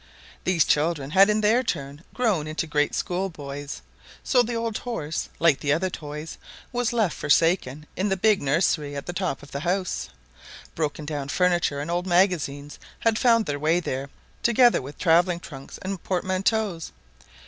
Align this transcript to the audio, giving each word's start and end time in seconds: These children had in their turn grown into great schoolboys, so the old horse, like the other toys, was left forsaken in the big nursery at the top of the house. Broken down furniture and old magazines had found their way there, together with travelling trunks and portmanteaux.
These 0.45 0.65
children 0.65 1.11
had 1.11 1.29
in 1.29 1.41
their 1.41 1.61
turn 1.61 2.03
grown 2.15 2.47
into 2.47 2.65
great 2.65 2.95
schoolboys, 2.95 3.83
so 4.23 4.41
the 4.41 4.55
old 4.55 4.79
horse, 4.79 5.29
like 5.37 5.59
the 5.59 5.71
other 5.71 5.91
toys, 5.91 6.39
was 6.71 6.91
left 6.91 7.15
forsaken 7.15 7.85
in 7.95 8.09
the 8.09 8.17
big 8.17 8.41
nursery 8.41 8.95
at 8.95 9.05
the 9.05 9.13
top 9.13 9.43
of 9.43 9.51
the 9.51 9.59
house. 9.59 10.09
Broken 10.73 11.05
down 11.05 11.29
furniture 11.29 11.79
and 11.79 11.91
old 11.91 12.07
magazines 12.07 12.79
had 13.01 13.19
found 13.19 13.45
their 13.45 13.59
way 13.59 13.79
there, 13.79 14.09
together 14.41 14.81
with 14.81 14.97
travelling 14.97 15.39
trunks 15.39 15.77
and 15.83 16.01
portmanteaux. 16.03 16.79